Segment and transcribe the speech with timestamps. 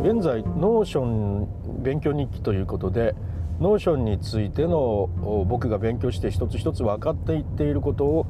[0.00, 3.14] 現在 Notion 勉強日記ということで
[3.60, 5.08] Notion についての
[5.48, 8.26] 僕が勉強して一つ一つ分かっていっていることを、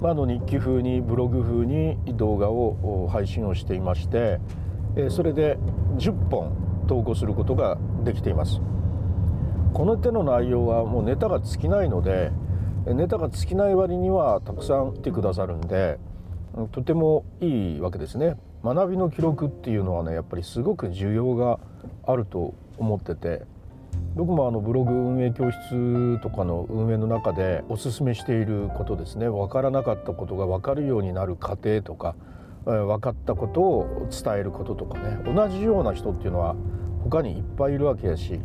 [0.00, 4.40] まあ、の日記風にブログ風に動画を配信をしていまして
[5.10, 5.58] それで
[5.96, 8.60] 10本投稿することができています。
[9.72, 12.32] この手の内容はもうネタが尽きないので
[12.86, 15.98] ネタが尽きない割にはたくさん来てくださるんで
[16.72, 18.36] とてもいいわけですね。
[18.64, 21.58] 学びの記録っていうのはねやっぱりすごく需要が
[22.06, 23.42] あると思ってて。
[24.14, 29.28] 僕もあのブログ運営教室とかの運営の中でおすすめしていることですね。
[29.28, 32.14] 分からなかったことが分かるようになる過程とか
[32.64, 35.18] 分かったことを伝えることとかね。
[35.24, 36.54] 同じような人っていうのは
[37.02, 38.40] 他にいっぱいいるわけやし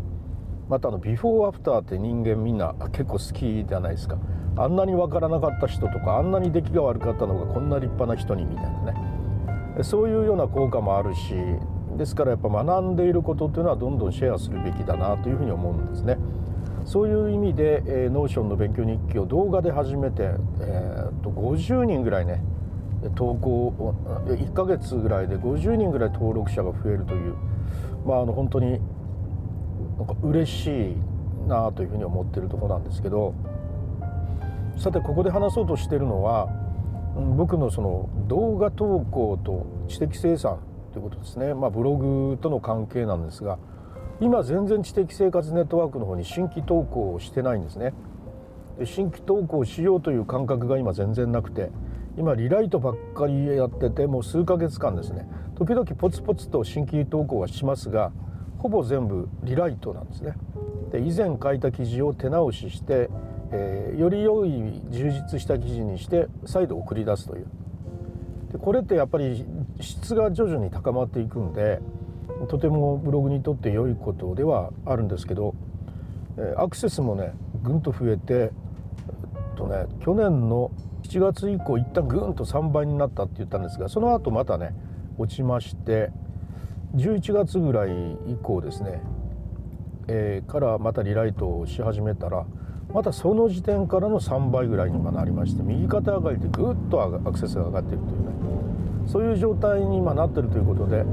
[0.70, 4.18] またあのビフォーアフターって人間みんな結構好きじゃないですか。
[4.58, 9.84] あんなに分からなかった人とかあんなに出来が悪かったのがこんな立派な人にみたいなね。
[9.84, 11.36] そういうような効果もあるし
[11.98, 16.18] ですからやっぱ学んでいることっていうのはどんどんシェアするべきだなというふうに思うんですね。
[16.86, 22.44] そういう意味で、えー、 Notion の勉強日記を動画で始めて、えー、と50人ぐらいね
[23.16, 23.96] 投稿を
[24.28, 27.36] 1ヶ月ぐらいで50人ぐらい登録者が増えるという。
[28.06, 28.80] まああの本当に
[29.98, 30.96] なんか嬉しい
[31.48, 33.34] なというふうに思ってるところなんですけど
[34.78, 36.50] さてここで話そうとしてるのは
[37.38, 40.60] 僕のその動画投稿と知的生産
[40.92, 43.58] ということですね、まあ、ブログとの関係なんですが
[44.20, 47.94] 今全然知的生活ネットワークの方に新規投稿をしてないんですね。
[48.80, 51.70] で新規投稿しようという感覚が今全然なくて
[52.18, 55.28] 今リライトばっかりやっててもう数ヶ月間ですね。
[55.56, 58.12] 時々ポツポツと新規投稿はしますが
[58.66, 60.34] ほぼ全部リライトなんですね。
[60.92, 63.12] で以前書いた記事を手直しして、
[63.52, 67.46] えー、より良い充実した記事にして再度送り出すという。
[68.52, 69.46] でこれってやっぱり
[69.82, 71.80] 質が徐々に高まっていくんで
[72.48, 75.54] とてもブログにとって良いことではあるんですけど
[76.58, 78.52] アクセスもねぐんと増えて、え
[79.54, 80.72] っとね、去年の
[81.04, 84.74] 7月以降一旦ぐんと3倍になったって言ったんですがその後またね
[85.20, 86.10] 落ちまして
[86.96, 87.90] 11月ぐらい
[88.28, 89.02] 以降ですね、
[90.08, 92.46] えー、からまたリライトをし始めたら
[92.94, 98.36] またその時点からの3倍ぐらいになりまして右肩上がりでぐっとアクセスが上がっているというね
[99.08, 101.04] そういう状態に今なってるということで、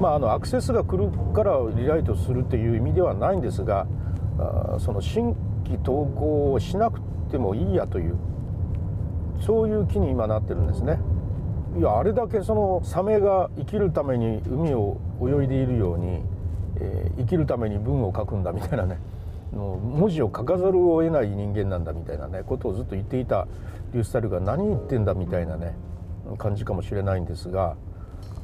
[0.00, 3.86] まあ、あのアクセスが来るからリライトするっていう意味ではないんですが
[4.38, 7.00] あその新規投稿をしなく
[7.30, 8.16] てもいいやという
[9.40, 10.98] そういう気に今なってるんですね。
[11.76, 16.22] いやあれだけそのサメが生きるために海を泳いでいるように、
[16.80, 18.98] えー、生きるために文を書くんだみたいなね
[19.52, 23.46] 文字を書かざるを得ない人間なんだみたいなねことをずっと言っていた
[23.92, 25.74] リュースタイルが何言ってんだみたいなね
[26.38, 27.76] 感じかもしれないんですが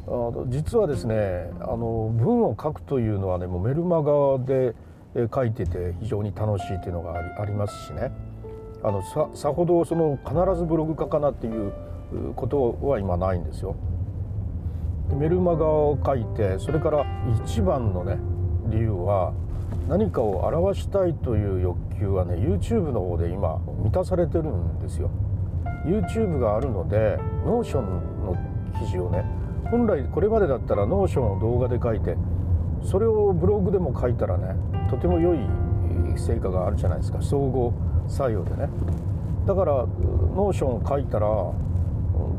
[0.06, 4.74] あの実はですねあの文を書くというのはねもうメルマガで
[5.34, 8.33] 書いてて非常に楽しいっていうのがありますしね。
[8.84, 11.72] あのささほどその必ずブログ書かなっていう
[12.36, 13.74] ことは今ないんですよ。
[15.18, 17.06] メルマガを書いてそれから
[17.44, 18.18] 一番のね
[18.66, 19.32] 理由は
[19.88, 25.10] 何かを表したいという欲求はね YouTube の方で今満たされてるんですよ
[25.86, 28.36] YouTube があるので Notion の
[28.78, 29.24] 記事をね
[29.70, 32.16] 本来これまでだったら Notion を動画で書いて
[32.82, 34.56] それをブログでも書いたらね
[34.90, 35.38] とても良い
[36.16, 37.20] 成果があるじゃないですか。
[37.22, 37.72] 総合
[38.08, 38.68] 作用でね。
[39.46, 41.26] だから Notion を書いたら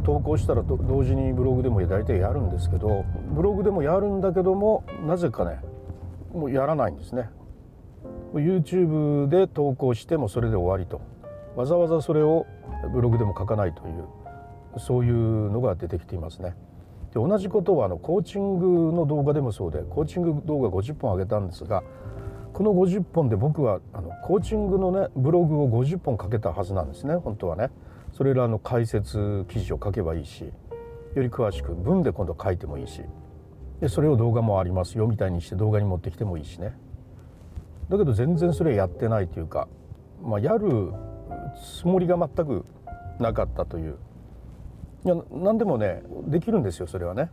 [0.03, 5.59] 投稿したら同時にブログでも大体やるんですけどブログでもやるんだけどもなぜかね
[6.33, 7.29] もうやらないんですね。
[8.33, 11.01] YouTube で投稿してもそれで終わりと。
[11.55, 12.45] わざわざそれを
[12.93, 16.55] ブログでも書かないというそういうのが出てきていますね。
[17.13, 21.81] で同じことはあのコーチングの動画でもそうでコーチング動画50本上げたんですが
[22.55, 27.69] この50本で僕はあのコーチングのねブログを50本書けたはずなんですね本当はね。
[28.13, 30.53] それらの解説記事を書けばいいしよ
[31.21, 33.01] り詳しく文で今度書いてもいいし
[33.81, 36.77] でそれを動画もありますよみたいにして動画に持ってきてもいいしね。
[37.89, 39.67] だけど全然それやってないというか、
[40.23, 40.93] まあ、やる
[41.81, 42.65] つもりが全く
[43.19, 43.97] なかったという。
[45.03, 47.31] いや何でもねできるんですよそれはね。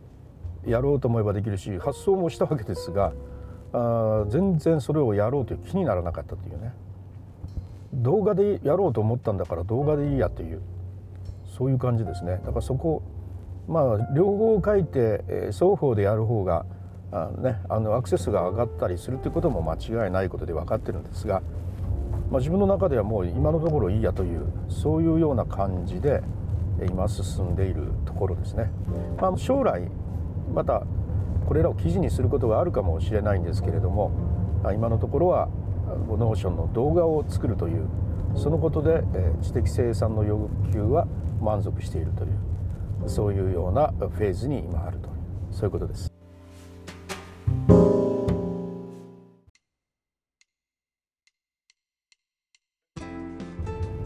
[0.65, 3.13] やろうと思えばできるし発想もしたわけですが
[3.73, 6.73] あ全然それをやろうという気にならなかったというね
[7.93, 10.61] 動画でやろうと思ったんだから動画でいいやという
[11.57, 13.03] そういう感じですねだからそこ
[13.67, 16.65] まあ両方書いて、え双方でやる方が
[17.13, 21.43] あね、あのアクセスが上がったりするということも間違いないことで分かってるんですが、
[22.31, 26.23] まあ、自分の中ではもう今のところいいやというそういうような感じで
[26.89, 28.71] 今進んでいるところですね。
[29.21, 29.87] まあ、将来
[30.51, 30.83] また
[31.45, 34.11] これらを記事にすることがあるかもしれないんですけれども
[34.73, 35.49] 今のところは
[36.07, 37.87] Notion の動画を作るという
[38.35, 39.03] そのことで
[39.41, 41.07] 知的生産の欲求は
[41.41, 45.09] 満足しているというそういうようなフェーズに今あると
[45.51, 46.11] そういうことです。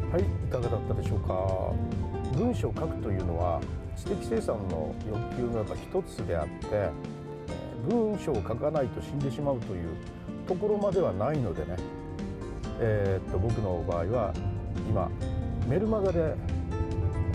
[0.09, 1.73] はい、いかがだったでしょうか。
[2.37, 3.61] 文章を書くというのは
[3.95, 6.89] 知的生産の欲求のやっぱ一つであって、
[7.87, 9.95] 文章を書かないと死んでしまうという
[10.47, 11.75] ところまではないのでね、
[12.79, 14.33] えー、っと僕の場合は
[14.89, 15.09] 今
[15.67, 16.35] メルマガで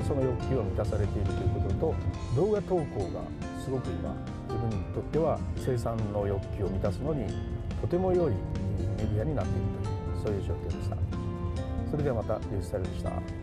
[0.06, 1.94] その欲求を満たされているということと
[2.37, 2.81] 動画投稿
[3.12, 3.22] が
[3.62, 4.14] すごく今
[4.49, 7.26] 自分にとっては生産の欲求を満たすのに
[7.81, 8.32] とても良い
[8.96, 9.60] メディアになっている
[10.22, 10.96] というそういう状況でした。
[11.90, 13.42] それではまたリュースタイルでした。